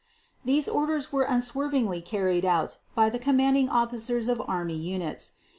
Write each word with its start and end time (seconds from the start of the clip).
These 0.43 0.67
orders 0.67 1.11
were 1.11 1.25
unswervingly 1.29 2.01
carried 2.01 2.43
out 2.43 2.79
by 2.95 3.11
the 3.11 3.19
commanding 3.19 3.69
officers 3.69 4.29
of 4.29 4.41
Army 4.47 4.73
units. 4.73 5.33